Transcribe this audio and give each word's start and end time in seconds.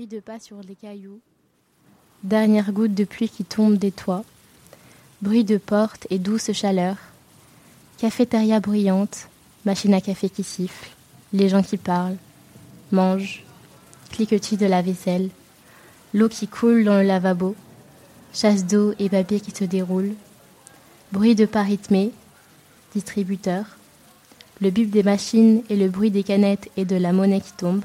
Bruit 0.00 0.08
de 0.08 0.20
pas 0.20 0.40
sur 0.40 0.56
les 0.66 0.76
cailloux. 0.76 1.20
Dernière 2.24 2.72
goutte 2.72 2.94
de 2.94 3.04
pluie 3.04 3.28
qui 3.28 3.44
tombe 3.44 3.76
des 3.76 3.92
toits. 3.92 4.24
Bruit 5.20 5.44
de 5.44 5.58
porte 5.58 6.06
et 6.08 6.18
douce 6.18 6.52
chaleur. 6.52 6.96
Cafétéria 7.98 8.60
bruyante. 8.60 9.28
Machine 9.66 9.92
à 9.92 10.00
café 10.00 10.30
qui 10.30 10.42
siffle. 10.42 10.88
Les 11.34 11.50
gens 11.50 11.62
qui 11.62 11.76
parlent. 11.76 12.16
Mangent. 12.92 13.44
Cliquetis 14.10 14.56
de 14.56 14.64
la 14.64 14.80
vaisselle. 14.80 15.28
L'eau 16.14 16.30
qui 16.30 16.48
coule 16.48 16.84
dans 16.84 16.96
le 16.96 17.06
lavabo. 17.06 17.54
Chasse 18.32 18.64
d'eau 18.64 18.94
et 18.98 19.10
papier 19.10 19.38
qui 19.40 19.50
se 19.50 19.64
déroulent. 19.64 20.14
Bruit 21.12 21.34
de 21.34 21.44
pas 21.44 21.62
rythmé. 21.62 22.10
Distributeur. 22.94 23.76
Le 24.62 24.70
bip 24.70 24.88
des 24.88 25.02
machines 25.02 25.62
et 25.68 25.76
le 25.76 25.90
bruit 25.90 26.10
des 26.10 26.22
canettes 26.22 26.70
et 26.78 26.86
de 26.86 26.96
la 26.96 27.12
monnaie 27.12 27.42
qui 27.42 27.52
tombe. 27.52 27.82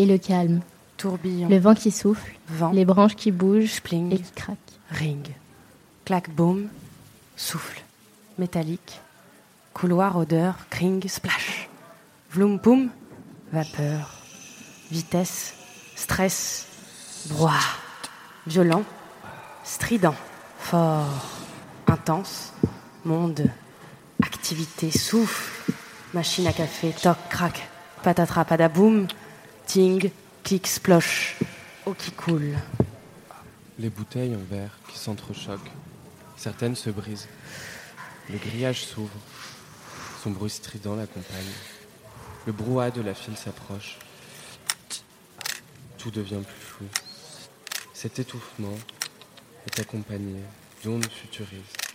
Et 0.00 0.06
le 0.06 0.16
calme. 0.16 0.60
Tourbillon. 0.96 1.46
Le 1.50 1.58
vent 1.58 1.74
qui 1.74 1.90
souffle. 1.90 2.32
Vent. 2.48 2.70
Les 2.70 2.86
branches 2.86 3.16
qui 3.16 3.30
bougent 3.30 3.72
Spling. 3.72 4.10
et 4.14 4.18
qui 4.18 4.32
craquent. 4.32 4.56
Ring. 4.90 5.28
Clac, 6.06 6.30
boom. 6.30 6.68
Souffle. 7.36 7.82
Métallique. 8.38 8.98
Couloir, 9.74 10.16
odeur. 10.16 10.54
Kring, 10.70 11.06
splash. 11.06 11.68
Vloum, 12.32 12.58
poum. 12.58 12.88
Vapeur. 13.52 14.22
Vitesse. 14.90 15.52
Stress. 15.96 16.66
Brouhaha. 17.26 17.60
Violent. 18.46 18.84
Strident. 19.64 20.14
Fort. 20.60 21.26
Intense. 21.88 22.54
Monde. 23.04 23.50
Activité. 24.22 24.90
Souffle. 24.90 25.72
Machine 26.14 26.46
à 26.46 26.54
café. 26.54 26.94
Toc, 27.02 27.18
crac. 27.28 27.68
Patatra, 28.02 28.46
padaboum. 28.46 29.06
Qui 29.72 30.60
coule. 32.16 32.58
Les 33.78 33.88
bouteilles 33.88 34.34
en 34.34 34.52
verre 34.52 34.76
qui 34.88 34.98
s'entrechoquent. 34.98 35.70
Certaines 36.36 36.74
se 36.74 36.90
brisent. 36.90 37.28
Le 38.30 38.38
grillage 38.38 38.84
s'ouvre. 38.84 39.14
Son 40.24 40.30
bruit 40.30 40.50
strident 40.50 40.96
l'accompagne. 40.96 41.52
Le 42.46 42.52
brouhaha 42.52 42.90
de 42.90 43.00
la 43.00 43.14
file 43.14 43.36
s'approche. 43.36 43.98
Tout 45.98 46.10
devient 46.10 46.42
plus 46.44 46.66
flou. 46.66 46.86
Cet 47.94 48.18
étouffement 48.18 48.76
est 49.68 49.78
accompagné 49.78 50.40
d'ondes 50.82 51.08
futuristes. 51.08 51.94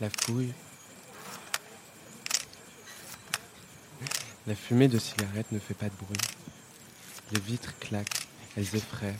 La 0.00 0.10
fouille. 0.10 0.52
La 4.46 4.54
fumée 4.54 4.88
de 4.88 4.98
cigarette 4.98 5.50
ne 5.52 5.58
fait 5.58 5.74
pas 5.74 5.86
de 5.86 5.94
bruit. 5.94 6.18
Les 7.32 7.40
vitres 7.40 7.72
claquent, 7.78 8.26
elles 8.56 8.74
effraient. 8.76 9.16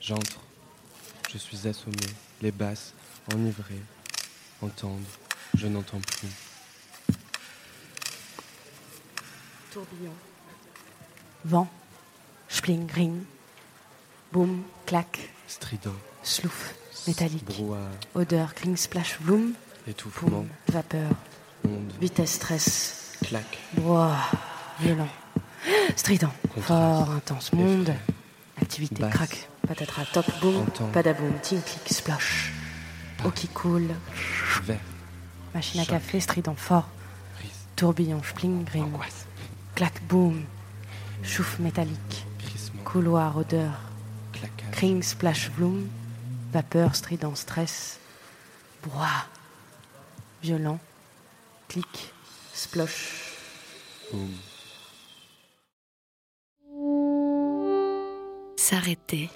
J'entre, 0.00 0.40
je 1.32 1.38
suis 1.38 1.66
assommé, 1.66 1.96
les 2.42 2.52
basses, 2.52 2.92
enivrées, 3.32 3.80
entendent, 4.60 5.00
je 5.54 5.66
n'entends 5.66 6.00
plus. 6.00 6.28
Tourbillon. 9.72 10.12
Vent. 11.46 11.68
Spling, 12.48 12.90
ring. 12.92 13.22
Boum, 14.32 14.62
clac. 14.86 15.30
Strident, 15.48 15.94
Slouf. 16.22 16.74
Métallique. 17.06 17.44
brouhaha, 17.44 17.90
Odeur, 18.14 18.54
cling, 18.54 18.76
splash, 18.76 19.18
bloom. 19.20 19.54
étouffement. 19.86 20.46
Vapeur. 20.68 21.10
onde, 21.64 21.92
Vitesse, 22.00 22.32
stress. 22.34 23.03
Claque, 23.28 23.58
Brouhaha. 23.74 24.30
Violent. 24.80 25.08
Strident. 25.96 26.32
Fort, 26.60 27.10
intense. 27.12 27.52
Monde. 27.52 27.94
Activité. 28.60 29.00
Basse. 29.02 29.14
Crac. 29.14 29.48
Patatras. 29.66 30.04
Toc. 30.12 30.26
Boum. 30.40 30.56
Entend. 30.62 30.86
Padaboum. 30.88 31.32
Ting, 31.42 31.60
clic, 31.62 31.88
splash. 31.92 32.52
Eau 33.24 33.30
qui 33.30 33.48
coule. 33.48 33.88
vert, 34.64 34.80
Machine 35.54 35.80
à 35.80 35.84
Choc. 35.84 35.94
café. 35.94 36.20
Strident. 36.20 36.54
Fort. 36.56 36.88
brise, 37.38 37.50
Tourbillon. 37.76 38.22
Spling, 38.22 38.64
angoisse, 38.76 39.26
Clac. 39.74 40.02
Boum. 40.06 40.44
Chouffe 41.22 41.58
métallique. 41.60 42.26
Couloir. 42.84 43.36
Odeur. 43.36 43.72
claquage, 44.32 44.70
Kring, 44.72 45.02
splash, 45.02 45.50
vloom, 45.56 45.88
vapeur, 46.52 46.94
strident, 46.94 47.34
stress, 47.34 47.98
brouhaha, 48.82 49.26
violent, 50.42 50.78
clic, 51.68 52.12
boum. 54.12 54.30
S'arrêter. 58.56 59.28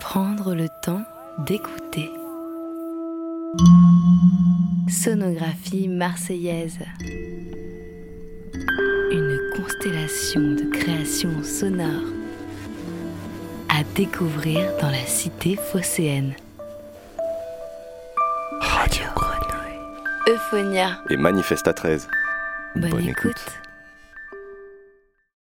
Prendre 0.00 0.54
le 0.54 0.68
temps 0.82 1.02
d'écouter. 1.38 2.10
Sonographie 4.88 5.88
marseillaise. 5.88 6.78
Une 9.10 9.38
constellation 9.56 10.40
de 10.40 10.64
créations 10.70 11.42
sonores 11.42 12.12
à 13.68 13.84
découvrir 13.94 14.76
dans 14.80 14.90
la 14.90 15.06
cité 15.06 15.56
phocéenne. 15.56 16.34
Radio. 18.60 19.06
Euphonia. 20.28 20.98
Et 21.10 21.16
Manifesta 21.16 21.72
13. 21.72 22.08
Bonne, 22.76 23.08
écoute. 23.08 23.58